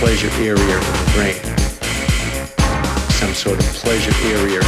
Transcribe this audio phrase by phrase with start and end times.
[0.00, 1.56] pleasure area of the brain,
[3.10, 4.60] some sort of pleasure area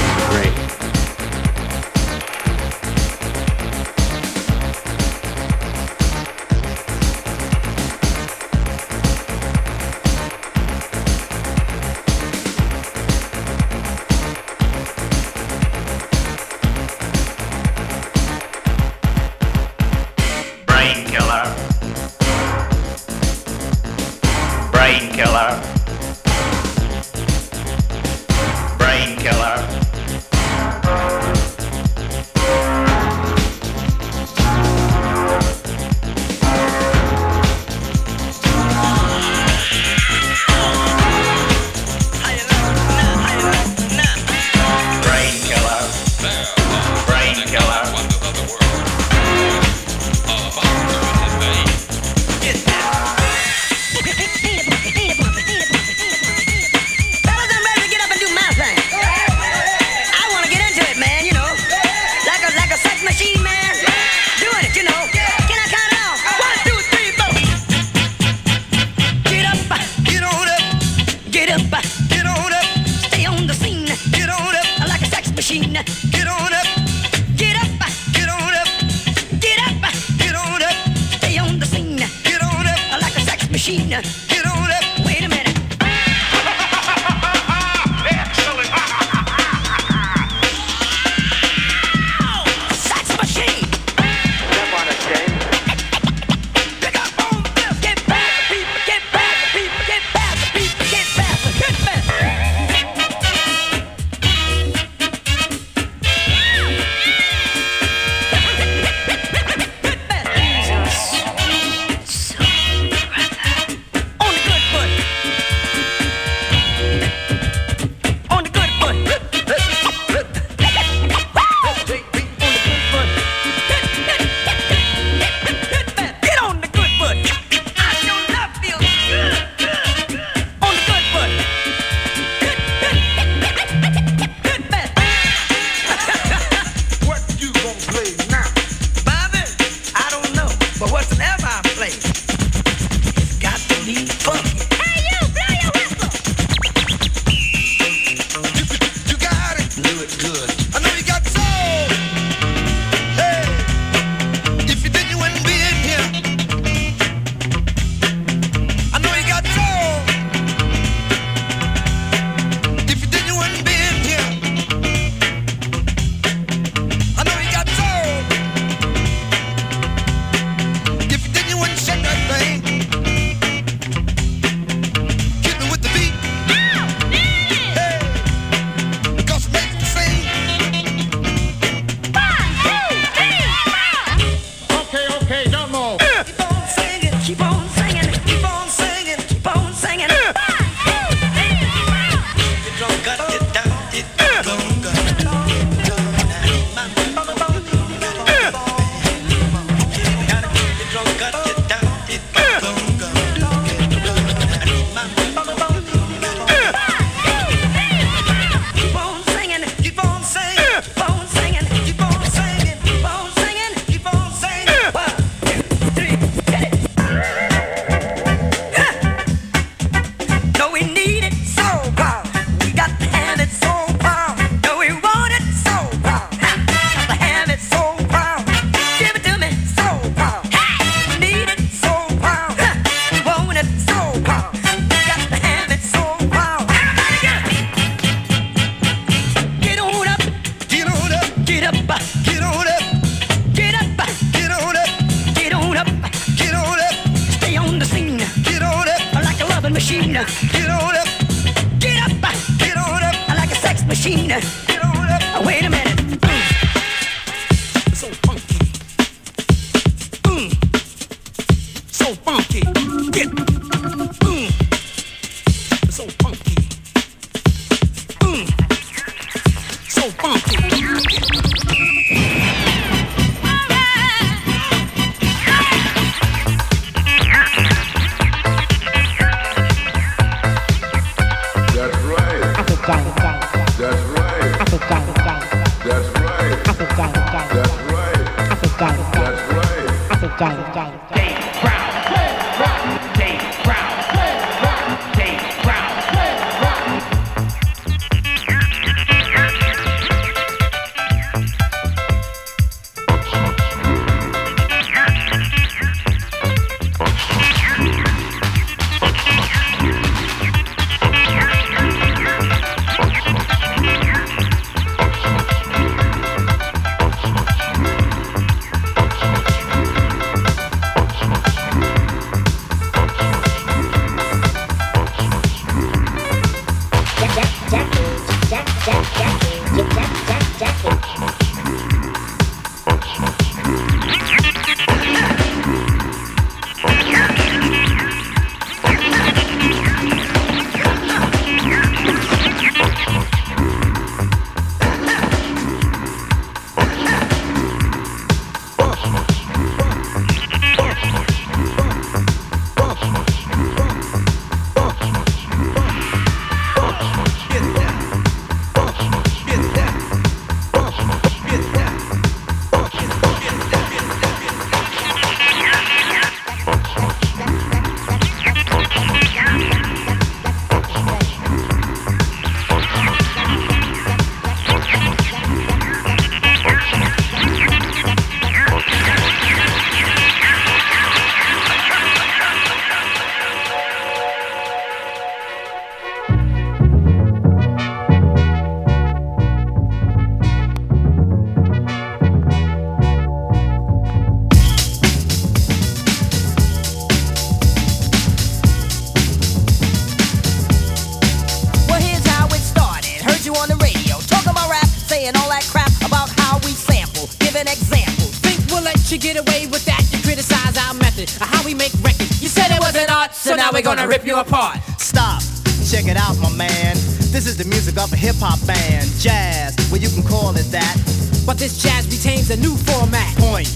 [409.22, 410.02] get away with that?
[410.10, 412.42] You criticize our method of how we make records.
[412.42, 414.82] You said it wasn't art, so now we're gonna rip you apart.
[414.98, 415.40] Stop,
[415.86, 416.98] check it out, my man.
[417.30, 419.78] This is the music of a hip hop band, jazz.
[419.90, 420.98] Well, you can call it that.
[421.46, 423.30] But this jazz retains a new format.
[423.38, 423.70] Point.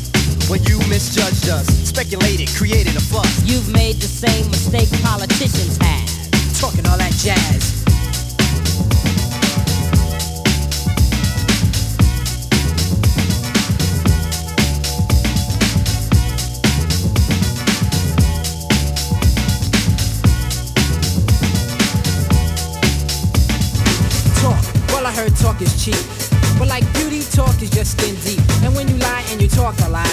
[0.50, 3.30] Well, you misjudged us, speculated, created a fuss.
[3.46, 6.58] You've made the same mistake politicians have.
[6.58, 7.85] Talking all that jazz.
[25.16, 25.96] Heard talk is cheap.
[26.60, 28.44] But like beauty, talk is just skin deep.
[28.62, 30.08] And when you lie and you talk a lot,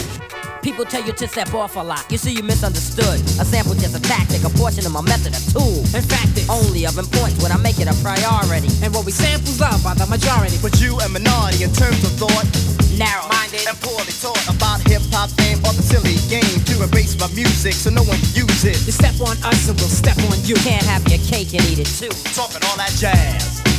[0.64, 2.08] People tell you to step off a lot.
[2.10, 3.20] You see, you misunderstood.
[3.36, 5.84] A sample just a tactic, a portion of my method, a tool.
[5.92, 8.72] in fact it's Only of importance when I make it a priority.
[8.80, 10.56] and what we samples loved by the majority.
[10.64, 12.48] But you a minority in terms of thought,
[12.96, 13.68] Narrow-minded.
[13.68, 17.76] and poorly taught about hip hop and or the silly game to erase my music
[17.76, 18.80] so no one can use it.
[18.88, 20.56] You step on us and we'll step on you.
[20.64, 22.08] Can't have your cake and eat it too.
[22.32, 23.73] Talking all that jazz.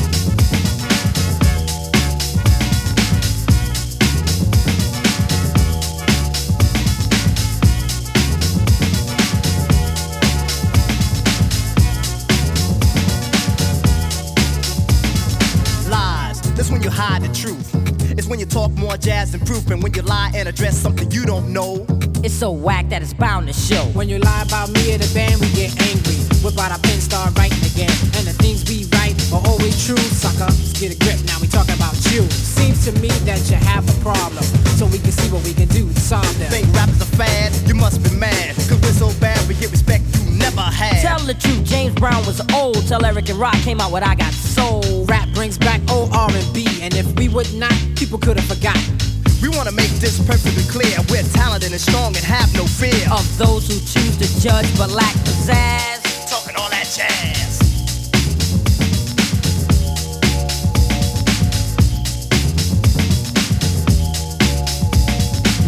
[16.74, 17.70] When you hide the truth.
[18.18, 21.08] It's when you talk more jazz than proof, and when you lie and address something
[21.12, 21.86] you don't know.
[22.26, 23.84] It's so whack that it's bound to show.
[23.94, 26.18] When you lie about me or the band, we get angry.
[26.42, 27.94] Whip out our pen, start writing again.
[28.18, 30.50] And the things we write are always true, sucker.
[30.50, 32.26] Let's get a grip, now we talking about you.
[32.34, 34.42] Seems to me that you have a problem.
[34.74, 36.50] So we can see what we can do to solve them.
[36.50, 37.54] Think rap is a fad?
[37.70, 38.56] You must be mad.
[38.66, 41.00] Cause we're so bad, we get respect you never had.
[41.02, 42.86] Tell the truth, James Brown was old.
[42.86, 45.04] Tell Eric and Rak came out what I Got Soul.
[45.06, 46.66] Rap brings back old R&B.
[46.82, 48.96] And if we would not, people could have forgotten.
[49.42, 50.96] We wanna make this perfectly clear.
[51.10, 52.94] We're talented and strong and have no fear.
[53.12, 56.30] Of those who choose to judge but lack pizzazz.
[56.30, 57.60] Talking all that jazz.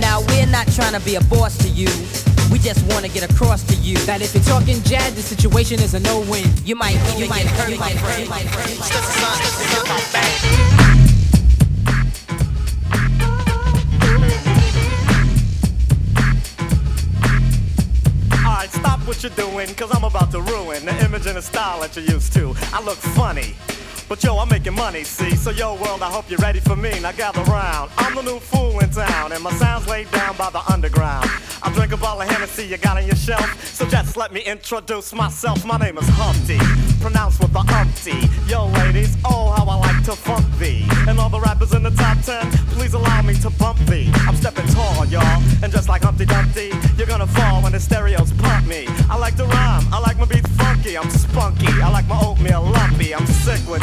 [0.01, 1.89] Now we're not trying to be a boss to you.
[2.57, 5.78] We just want to get across to you That if you're talking jazz, the situation
[5.78, 6.50] is a no-win.
[6.64, 8.26] you might you might hurt my friend.
[8.30, 10.86] That's the sign, that's the hip hop band.
[18.46, 21.80] Alright, stop what you're doing, cause I'm about to ruin the image and the style
[21.80, 22.54] that you're used to.
[22.72, 23.54] I look funny.
[24.09, 25.34] But yo, I'm making money, see?
[25.34, 27.00] So yo, world, I hope you're ready for me.
[27.00, 27.90] Now gather round.
[27.98, 31.28] I'm the new fool in town, and my sound's laid down by the underground.
[31.61, 33.64] I drink a bottle of Hennessy you got on your shelf.
[33.64, 35.64] So just let me introduce myself.
[35.64, 36.59] My name is Humpty,
[37.00, 38.28] pronounced with the umpty.
[38.48, 40.86] Yo, ladies, oh, how I like to funk thee.
[41.09, 42.48] And all the rappers in the top ten,
[42.78, 44.09] please allow me to bump thee.
[44.28, 45.42] I'm stepping tall, y'all.
[45.64, 48.86] And just like Humpty Dumpty, you're gonna fall when the stereos pump me.
[49.11, 51.72] I like to rhyme, I like my beats funky, I'm spunky.
[51.82, 53.82] I like my oatmeal lumpy, I'm sick with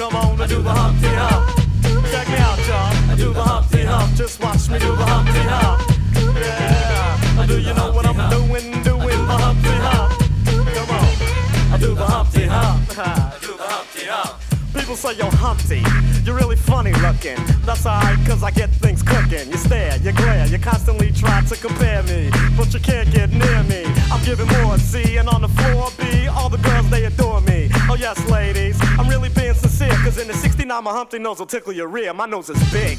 [0.00, 1.46] Come on, I do the Humpty Hump.
[2.10, 3.12] Check me out, y'all.
[3.12, 4.16] I do the Humpty Hump.
[4.16, 5.82] Just watch me do the Humpty Hump.
[6.40, 7.46] Yeah.
[7.46, 8.82] Do you know what I'm doing?
[8.82, 10.12] Doing the Humpty Hump.
[10.74, 11.74] Come on.
[11.74, 12.98] I do the Humpty Hump.
[12.98, 14.40] I do the Humpty Hump.
[14.72, 15.82] People say you're Humpty,
[16.24, 17.36] you're really funny looking.
[17.66, 19.50] That's alright, cause I get things cooking.
[19.50, 23.62] You stare, you glare, you constantly try to compare me, but you can't get near
[23.64, 23.84] me.
[24.10, 27.68] I'm giving more C, and on the floor B, all the girls they adore me.
[27.90, 28.79] Oh yes, ladies,
[30.10, 32.12] cause in the 69 my Humpty nose will tickle your rear.
[32.12, 32.98] My nose is big.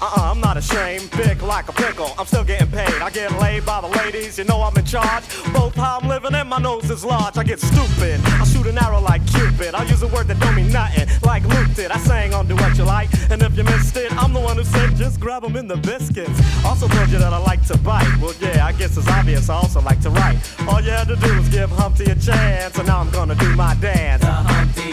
[0.00, 2.10] Uh-uh, I'm not ashamed, big like a pickle.
[2.18, 3.02] I'm still getting paid.
[3.02, 5.24] I get laid by the ladies, you know I'm in charge.
[5.52, 7.36] Both how I'm living and my nose is large.
[7.36, 8.20] I get stupid.
[8.24, 9.74] I shoot an arrow like Cupid.
[9.74, 11.90] I use a word that don't mean nothing, like Luke did.
[11.90, 15.20] I sang on Doowutchyalike, and if you missed it, I'm the one who said just
[15.20, 16.38] grab 'em in the biscuits.
[16.64, 18.16] Also told you that I like to bite.
[18.20, 19.48] Well, yeah, I guess it's obvious.
[19.50, 20.38] I also like to write.
[20.68, 23.54] All you had to do was give Humpty a chance, and now I'm gonna do
[23.54, 24.22] my dance.
[24.22, 24.87] The Humpty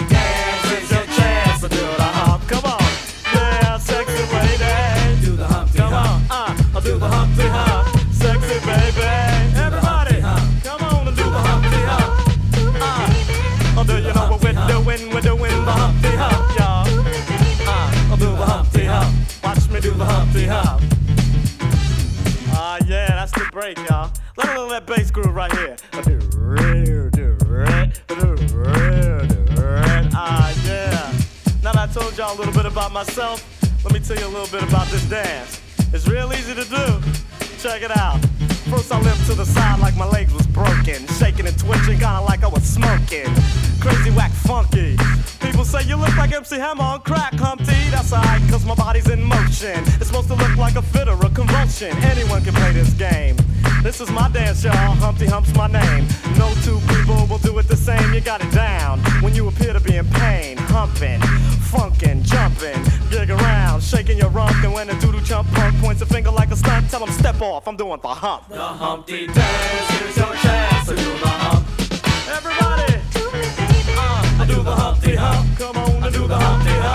[24.86, 25.76] bass groove right here.
[30.18, 31.12] Ah, yeah.
[31.64, 33.44] Now I told y'all a little bit about myself,
[33.84, 35.62] let me tell you a little bit about this dance.
[35.94, 37.25] It's real easy to do.
[37.66, 38.20] Check it out.
[38.70, 42.22] First I limped to the side like my legs was broken, shaking and twitching, kinda
[42.22, 43.26] like I was smoking.
[43.82, 44.96] Crazy whack funky.
[45.40, 47.90] People say you look like MC Hammer on crack, Humpty.
[47.90, 49.80] That's alright, cause my body's in motion.
[49.98, 51.98] It's supposed to look like a fit or a convulsion.
[52.04, 53.36] Anyone can play this game.
[53.86, 54.74] This is my dance, y'all.
[54.74, 56.08] Humpty Hump's my name.
[56.38, 58.14] No two people will do it the same.
[58.14, 60.58] You got it down when you appear to be in pain.
[60.58, 61.20] Humping,
[61.70, 64.56] funkin', jumping, gig around, shaking your rump.
[64.64, 67.40] And when a doodle chump punk points a finger like a stunt, tell him step
[67.56, 67.68] off.
[67.68, 68.48] I'm doing the hump.
[68.50, 71.66] The Humpty dance, here's your chance to do the hump.
[72.28, 72.94] Everybody,
[73.98, 75.58] uh, I do the Humpty Hump.
[75.58, 76.95] Come on, I do the Humpty Hump.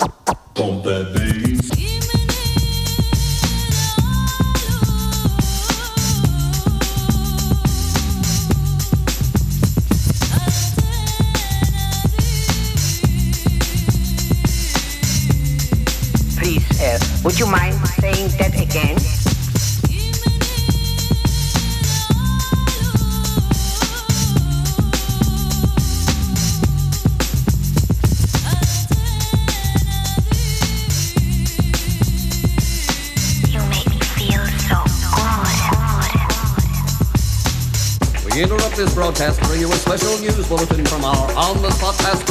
[39.97, 42.30] Special news bulletin from our on-the-spot passport.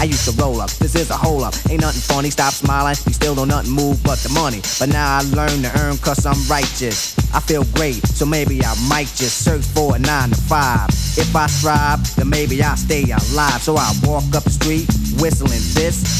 [0.00, 0.70] I used to roll up.
[0.80, 1.52] This is a hole up.
[1.68, 2.30] Ain't nothing funny.
[2.30, 2.96] Stop smiling.
[3.06, 4.62] You still don't nothing move but the money.
[4.78, 7.14] But now I learn to earn cause I'm righteous.
[7.34, 10.88] I feel great, so maybe I might just search for a nine to five.
[11.20, 13.60] If I strive, then maybe I'll stay alive.
[13.60, 14.88] So I walk up the street,
[15.20, 16.19] whistling this,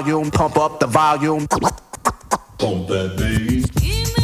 [0.00, 1.46] volume, pump up the volume.
[1.46, 4.23] Pump that bass.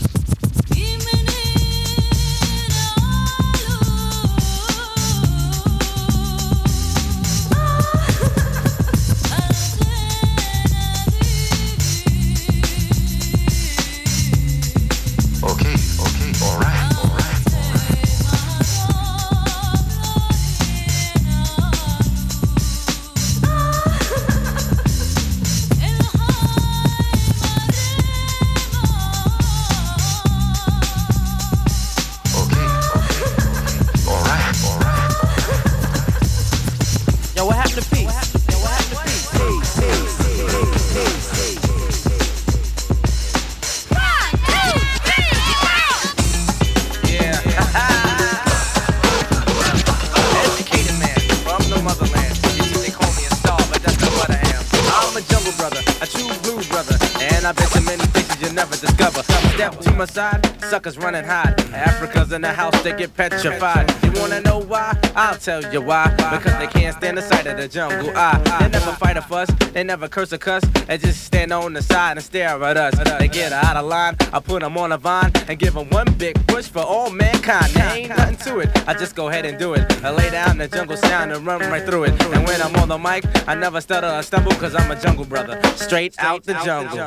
[62.83, 63.93] They get petrified.
[64.03, 64.97] You wanna know why?
[65.15, 66.09] I'll tell you why.
[66.15, 68.11] Because they can't stand the sight of the jungle.
[68.15, 70.63] I, they never fight a fuss, they never curse a cuss.
[70.87, 73.19] They just stand on the side and stare at us.
[73.19, 76.11] They get out of line, I put them on a vine and give them one
[76.13, 77.71] big push for all mankind.
[77.73, 80.03] There ain't nothing to it, I just go ahead and do it.
[80.03, 82.19] I lay down the jungle sound and run right through it.
[82.33, 85.25] And when I'm on the mic, I never stutter or stumble because I'm a jungle
[85.25, 85.61] brother.
[85.75, 86.97] Straight out the jungle.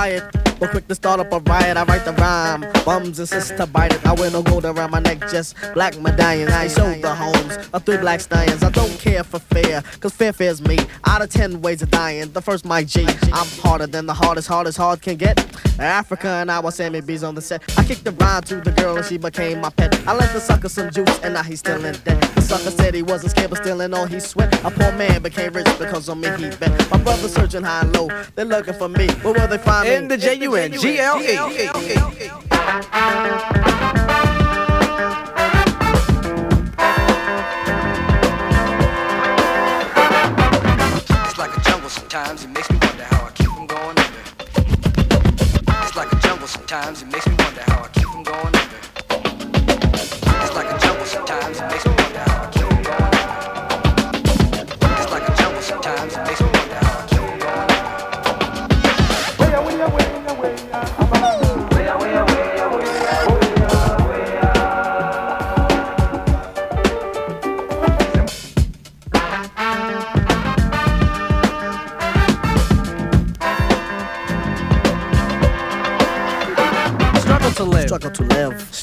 [0.00, 1.76] Quiet, but quick to start up a riot.
[1.76, 4.06] I write the rhyme, bums insist to bite it.
[4.06, 6.52] I wear no gold around my neck, just black medallions.
[6.52, 8.62] I show the homes of three black stallions.
[8.62, 10.78] I don't care for fear, cause fear fears me.
[11.06, 13.06] Out of ten ways of dying, the first Mike G.
[13.32, 15.38] I'm harder than the hardest, hardest hard can get.
[15.78, 17.62] Afrika and I was Sammy B's on the set.
[17.78, 19.98] I kicked the rhyme to the girl and she became my pet.
[20.06, 22.20] I left the sucker some juice and now he's still in debt.
[22.34, 24.52] The sucker said he wasn't scared but still in all he sweat.
[24.62, 26.90] A poor man became rich because on me he bet.
[26.90, 29.08] My brother searching high and low, they're looking for me.
[29.22, 29.94] Where will they find me?
[29.94, 30.49] In the J-U-N-G-L-E.
[30.52, 30.82] It's
[41.38, 44.22] like a jungle sometimes, it makes me wonder how I keep from going under.
[45.84, 47.59] It's like a jungle sometimes, it makes me wonder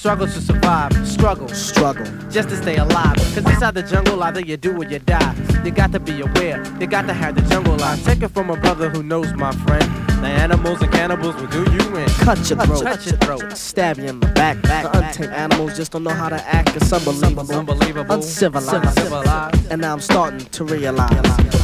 [0.07, 1.05] Struggle to survive.
[1.05, 1.49] Struggle.
[1.49, 2.05] Struggle.
[2.31, 3.17] Just to stay alive.
[3.17, 5.35] Cause inside the jungle, either you do or you die.
[5.65, 6.63] You got to be aware.
[6.79, 8.05] You got to have the jungle life.
[8.05, 10.06] Take it from a brother who knows my friend.
[10.21, 12.07] The animals and cannibals will do you in.
[12.09, 12.83] Cut your throat.
[12.83, 13.57] Cut your throat.
[13.57, 14.61] Stab you in the back.
[14.63, 16.75] the untamed animals just don't know how to act.
[16.75, 17.53] It's unbelievable.
[17.53, 18.15] Unbelievable.
[18.15, 18.97] Uncivilized.
[18.97, 19.71] Uncivilized.
[19.71, 21.09] And now I'm starting to realize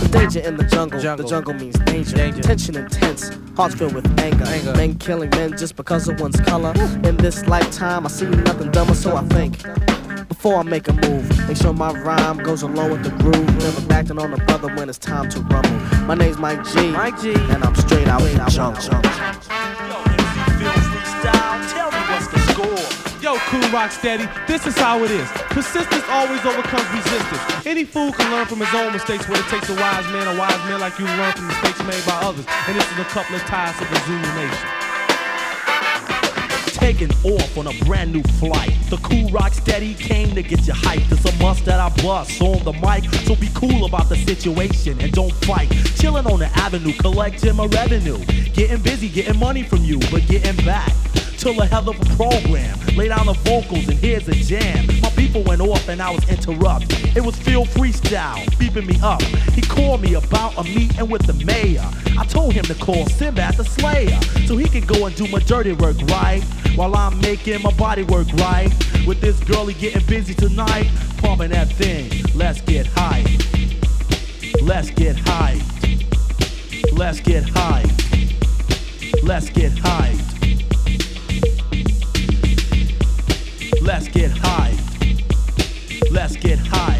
[0.01, 0.99] the danger in the jungle.
[0.99, 2.41] The jungle means danger.
[2.41, 3.31] Tension intense.
[3.55, 4.45] Hearts filled with anger.
[4.73, 6.73] Men killing men just because of one's color.
[7.03, 9.61] In this lifetime, I see nothing dumber, so I think.
[10.43, 13.47] Before I make a move, make sure my rhyme goes along with the groove.
[13.63, 15.71] Never acting on a brother when it's time to rumble.
[16.03, 16.91] My name's Mike G.
[16.91, 17.31] Mike G.
[17.31, 18.75] And I'm straight out in jump.
[18.75, 19.07] jump.
[19.07, 21.63] Yo, MC Phil freestyle.
[21.71, 23.23] Tell me what's the jungle.
[23.23, 25.29] Yo, Kool Rock Steady, this is how it is.
[25.55, 27.65] Persistence always overcomes resistance.
[27.65, 30.37] Any fool can learn from his own mistakes, but it takes a wise man, a
[30.37, 32.43] wise man like you to learn from mistakes made by others.
[32.67, 34.82] And this is a couple of ties of the Zulu Nation.
[36.83, 38.73] Taking off on a brand new flight.
[38.89, 41.09] The Kool Rock Steady came to get you hyped.
[41.13, 43.09] It's a must that I bust on the mic.
[43.25, 45.71] So be cool about the situation and don't fight.
[45.95, 48.17] Chilling on the avenue, collecting my revenue.
[48.51, 50.91] Getting busy, getting money from you, but getting back
[51.43, 52.79] till a hell of a program.
[52.95, 54.87] Lay down the vocals and here's a jam.
[55.01, 57.17] My people went off and I was interrupted.
[57.17, 59.21] It was Phil Freestyle, beeping me up.
[59.51, 61.83] He called me about a meeting with the mayor.
[62.17, 64.17] I told him to call Sinbad the Slayer
[64.47, 66.41] so he could go and do my dirty work right
[66.75, 68.71] while I'm making my body work right.
[69.05, 72.09] With this girlie getting busy tonight, pumping that thing.
[72.35, 73.25] Let's get high.
[74.61, 75.59] Let's get high.
[76.93, 77.83] Let's get high.
[79.23, 80.15] Let's get high.
[83.93, 84.75] Let's get high.
[86.09, 86.99] Let's get high.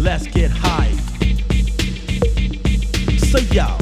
[0.00, 0.90] Let's get high.
[3.18, 3.78] So yo,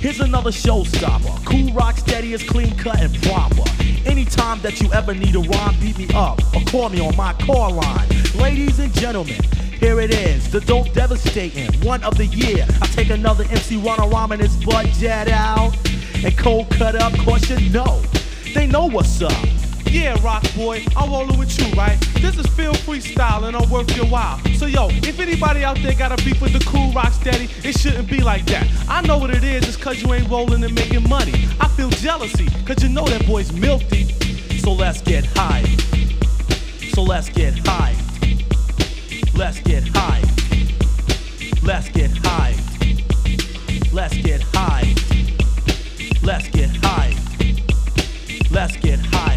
[0.00, 1.46] here's another showstopper.
[1.46, 3.64] Kool Rock Steady is clean cut and proper.
[4.04, 7.32] Anytime that you ever need a rhyme, beat me up or call me on my
[7.46, 8.08] call line.
[8.34, 9.42] Ladies and gentlemen,
[9.80, 12.66] here it is, the dope devastating one of the year.
[12.82, 15.74] I take another MC rhyme and his butt jet out
[16.22, 18.02] and cold cut up, cause you know
[18.52, 19.53] they know what's up.
[19.94, 21.96] Yeah, rock boy, I'm rolling with you, right?
[22.16, 24.40] This is Phil Freestyle and I'm worth your while.
[24.56, 27.78] So yo, if anybody out there got a beef with the Kool Rock Steady, it
[27.78, 28.66] shouldn't be like that.
[28.88, 31.34] I know what it is, it's cause you ain't rolling and making money.
[31.60, 34.06] I feel jealousy, cause you know that boy's milky.
[34.58, 35.62] So let's get high.
[36.92, 37.94] So let's get high.
[39.36, 40.22] Let's get high.
[41.62, 42.56] Let's get high.
[43.92, 44.92] Let's get high.
[46.20, 47.14] Let's get high.
[48.50, 49.33] Let's get high.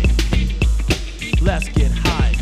[1.48, 2.34] Let's get high.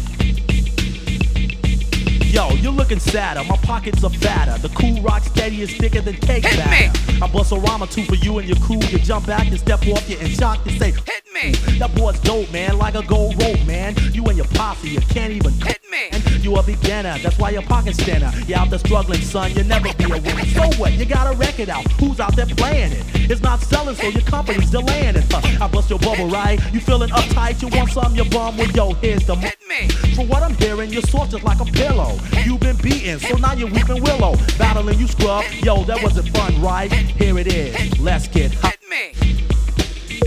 [2.23, 3.43] Yo, you're looking sadder.
[3.43, 4.59] My pockets are fatter.
[4.67, 6.91] The Kool Rock Steady is thicker than cake batter.
[7.23, 8.79] I bust a rhyme or two for you and your crew.
[8.89, 11.51] You jump back and step off, you in shock and say, Hit me.
[11.77, 13.93] That boy's dope, man, like a gold rope, man.
[14.11, 16.09] You and your posse, you can't even hit me.
[16.45, 18.31] You a beginner, that's why your pocket's thinner.
[18.45, 20.45] You're out there struggling, son, you never be a winner.
[20.45, 20.93] So what?
[20.93, 21.91] You got a record out.
[21.93, 23.03] Who's out there playing it?
[23.31, 25.23] It's not selling, so your company's delaying it.
[25.31, 25.65] Huh.
[25.65, 26.59] I bust your bubble, right?
[26.71, 27.63] You feeling uptight?
[27.63, 28.13] You want some?
[28.13, 28.57] You bum?
[28.57, 29.87] Well, yo, here's the hit me.
[30.13, 32.15] From what I'm hearing, you're soft just like a pillow.
[32.43, 34.35] You've been beaten, so now you're weeping willow.
[34.59, 36.91] Battling you scrub, yo, that wasn't fun, right?
[36.91, 37.99] Here it is.
[37.99, 38.75] Let's get high.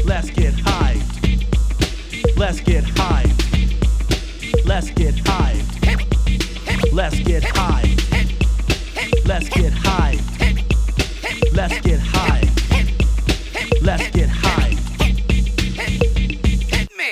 [0.04, 1.00] Let's get high.
[2.36, 3.24] Let's get high.
[4.64, 5.47] Let's get high.
[6.98, 7.94] Let's get high.
[9.24, 10.18] Let's get high.
[11.52, 12.42] Let's get high.
[13.80, 14.74] Let's get high.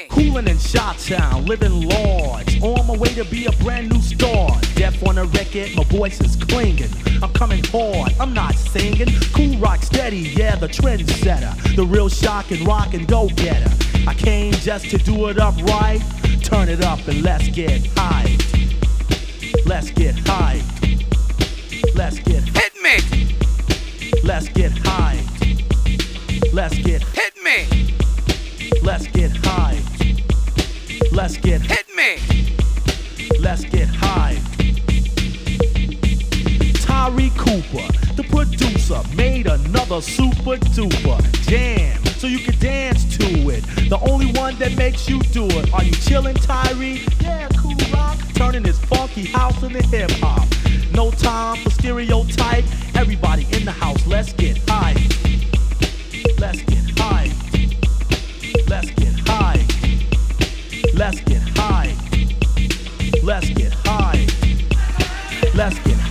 [0.09, 2.61] Coolin' in Shot-Town, living large.
[2.63, 4.61] On my way to be a brand new star.
[4.75, 6.91] Deaf on a record, my voice is clinging.
[7.23, 9.07] I'm coming hard, I'm not singing.
[9.33, 11.77] Kool Rock Steady, yeah, the trendsetter.
[11.77, 13.71] The real shock and rock and go getter.
[14.09, 16.03] I came just to do it up right.
[16.43, 18.37] Turn it up and let's get high.
[19.67, 20.63] Let's get high.
[21.97, 22.99] Let's get hit me.
[24.23, 25.19] Let's get high.
[26.53, 27.67] Let's get hit me.
[28.85, 29.83] Let's get high.
[31.11, 32.19] Let's get hit me.
[33.41, 34.46] Let's get high.
[37.07, 37.87] Tyree Cooper,
[38.17, 43.63] the producer, made another super duper jam so you can dance to it.
[43.89, 45.73] The only one that makes you do it.
[45.73, 47.05] Are you chillin', Tyree?
[47.21, 48.19] Yeah, Kool Rock.
[48.35, 50.49] Turning this funky house into hip hop.
[50.93, 52.65] No time for stereotype.
[52.97, 54.95] Everybody in the house, let's get high.
[56.41, 57.31] Let's get high.
[58.67, 59.65] Let's get high.
[60.93, 61.95] Let's get high.
[63.23, 64.27] Let's get high.
[65.55, 66.06] Let's get high.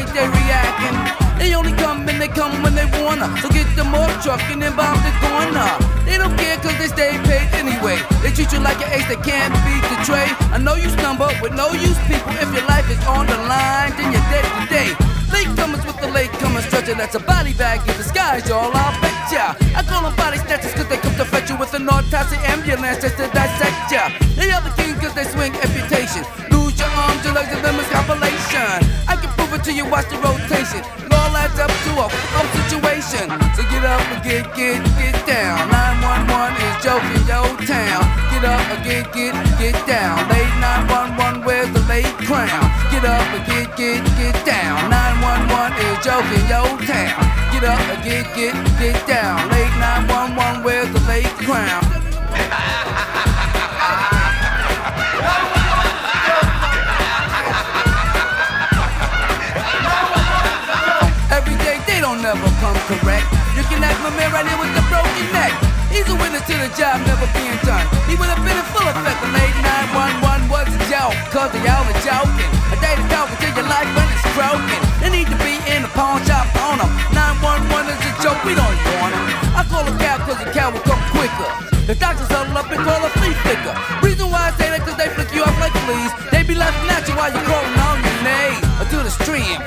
[0.00, 0.96] How they reacting?
[1.38, 3.28] They only come and they come when they wanna.
[3.40, 5.68] So get the more truck and then bomb the corner.
[6.04, 7.96] They don't care cause they stay paid anyway.
[8.22, 10.32] They treat you like an ace that can't beat the trade.
[10.52, 12.32] I know you stumble with no use people.
[12.40, 14.90] If your life is on the line, then you're dead today.
[15.32, 16.94] Late comers with the late comers stretcher.
[16.94, 18.72] That's a body bag in disguise, y'all.
[18.72, 19.54] I'll bet ya.
[19.76, 23.00] I call them body snatchers cause they come to fetch you with an autopsy ambulance
[23.02, 24.08] just to dissect ya.
[24.36, 26.24] They are the king cause they swing amputation.
[26.76, 28.84] Lose your arms, your legs, and is compilation.
[29.08, 30.84] I can prove it to you, watch the rotation.
[31.00, 33.32] It all adds up to a f***up situation.
[33.56, 35.72] So get up and get, get, get down.
[35.72, 38.04] 911 is joking, yo town.
[38.28, 40.20] Get up and get, get, get down.
[40.28, 42.68] Late 911, where's the late crown?
[42.92, 44.76] Get up and get, get, get down.
[44.92, 47.24] 911 is joking, yo town.
[47.56, 49.40] Get up and get, get, get down.
[49.48, 51.80] Late 911, where's the late crown?
[62.86, 63.26] correct.
[63.58, 65.50] You can ask my man right here with the broken neck.
[65.90, 67.82] He's a witness to the job never being done.
[68.06, 69.54] He would have been in full effect the late
[69.90, 71.14] 911 was a joke.
[71.34, 72.50] Cause they all are joking.
[72.70, 74.78] A day to talk until your life when it's broken.
[75.02, 76.90] They need to be in a pawn shop on them.
[77.10, 79.26] 911 is a joke, we don't want them.
[79.58, 81.50] I call a cab cause the cab will come quicker.
[81.90, 83.74] The doctors huddle up and call a flea flicker.
[84.02, 86.10] Reason why I say that cause they flick you off like fleas.
[86.34, 88.62] They be laughing at you while you're crawling on your knees.
[88.82, 89.58] Or to the stream,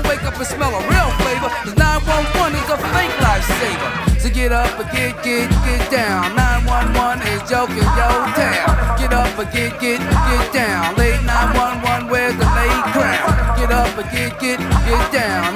[0.00, 1.48] Better wake up and smell a real flavor.
[1.64, 4.20] Cause 911 is a fake lifesaver.
[4.20, 6.36] So get up and get, get, get down.
[6.36, 8.96] 911 is joking your town.
[8.96, 10.96] Get up and get, get, get down.
[10.96, 13.28] Late 911, where's the late crown?
[13.58, 15.49] Get up and get, get, get down.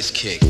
[0.00, 0.49] Bass kick.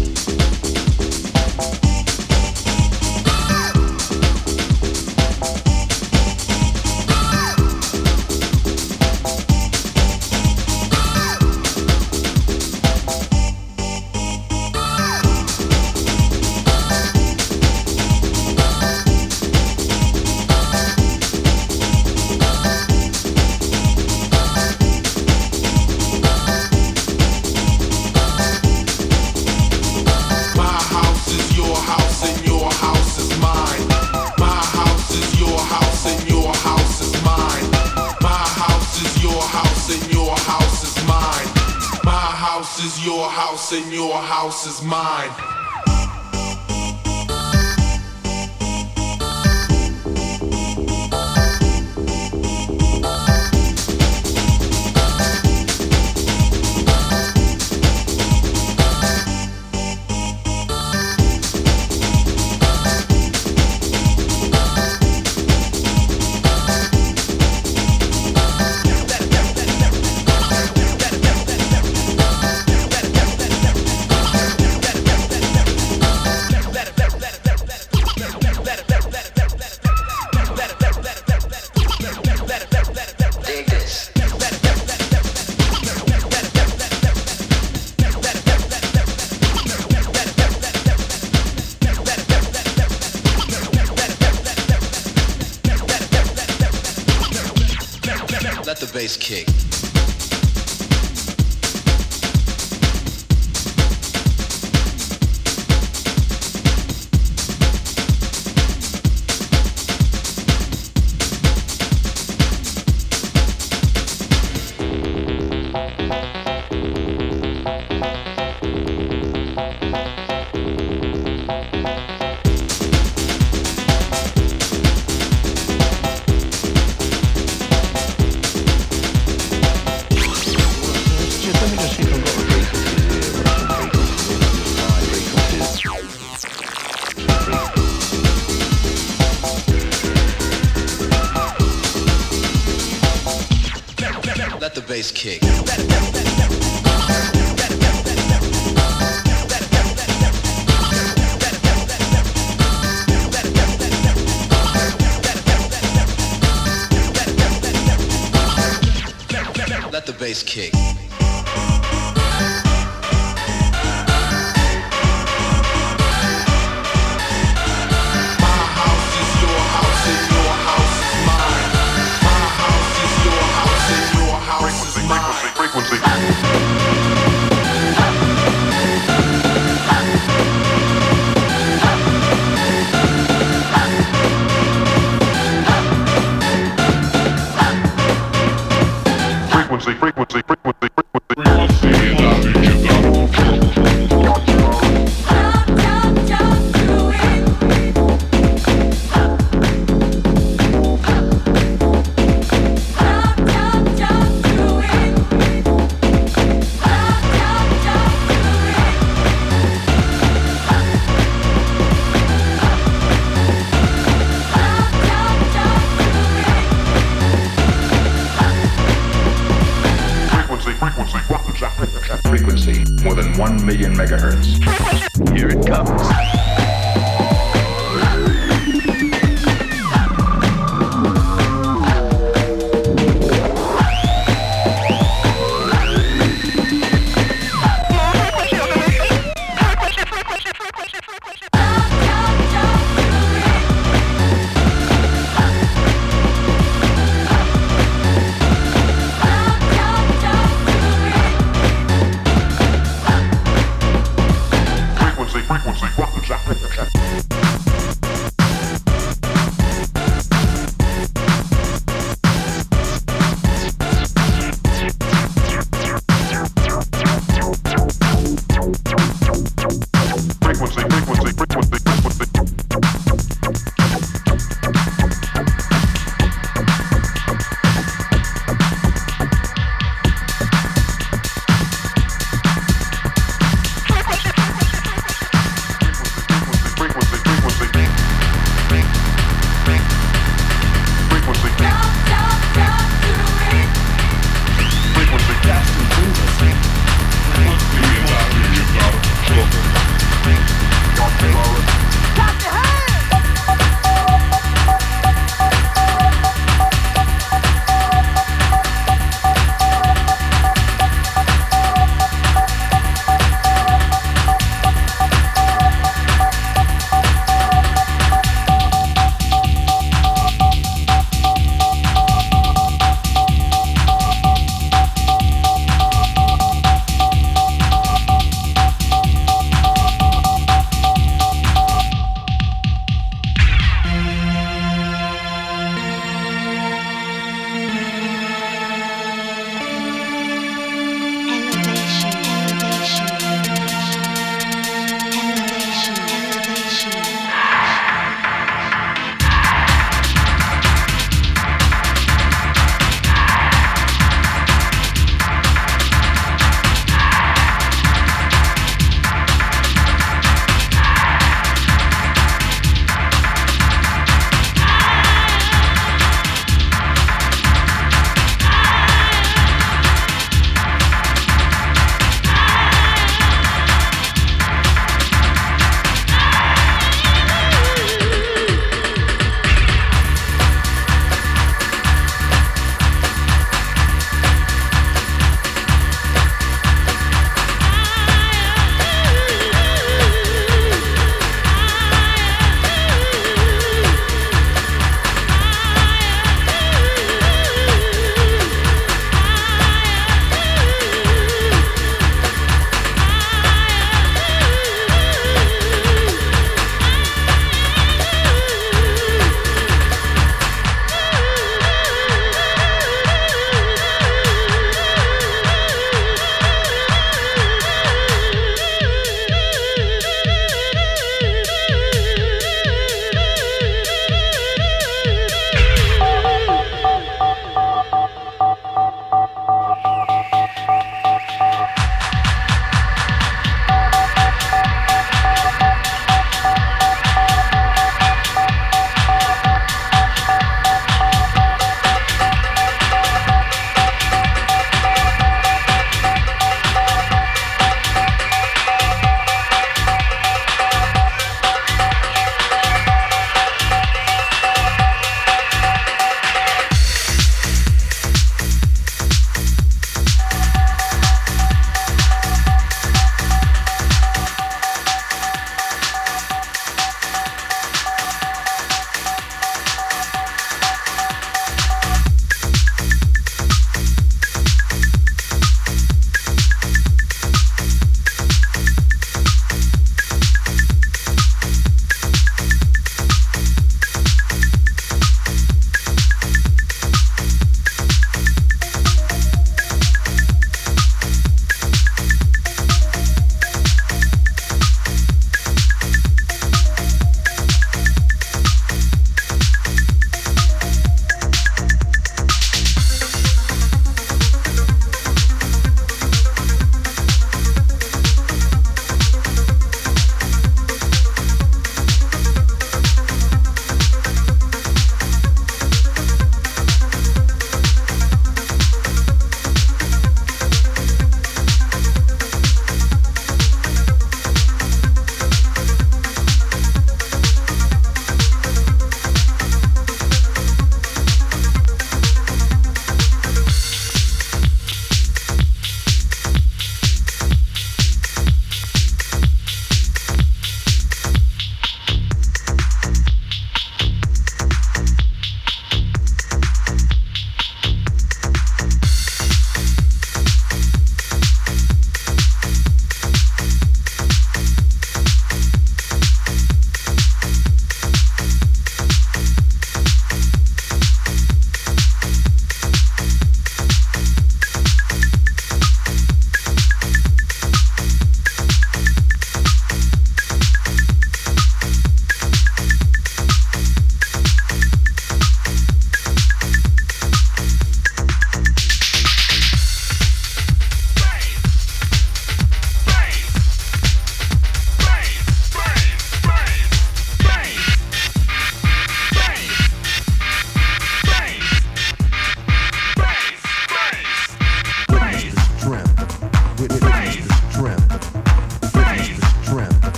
[43.70, 45.49] House and your house is mine.